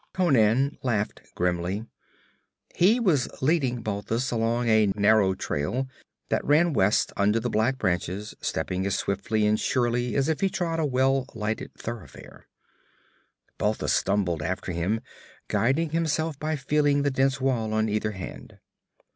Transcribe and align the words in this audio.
Conan 0.13 0.79
laughed 0.81 1.21
grimly. 1.35 1.85
He 2.73 2.99
was 2.99 3.29
leading 3.39 3.83
Balthus 3.83 4.31
along 4.31 4.67
a 4.67 4.87
narrow 4.95 5.35
trail 5.35 5.87
that 6.29 6.43
ran 6.43 6.73
west 6.73 7.13
under 7.15 7.39
the 7.39 7.51
black 7.51 7.77
branches, 7.77 8.33
stepping 8.41 8.83
as 8.87 8.95
swiftly 8.95 9.45
and 9.45 9.59
surely 9.59 10.15
as 10.15 10.27
if 10.27 10.39
he 10.41 10.49
trod 10.49 10.79
a 10.79 10.87
well 10.87 11.27
lighted 11.35 11.75
thoroughfare. 11.75 12.47
Balthus 13.59 13.93
stumbled 13.93 14.41
after 14.41 14.71
him, 14.71 15.01
guiding 15.47 15.91
himself 15.91 16.39
by 16.39 16.55
feeling 16.55 17.03
the 17.03 17.11
dense 17.11 17.39
wall 17.39 17.71
on 17.71 17.87
either 17.87 18.13
hand. 18.13 18.57